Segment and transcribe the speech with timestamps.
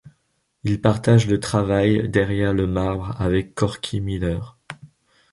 [0.63, 4.57] Il partage le travail derrière le marbre avec Corky Miller.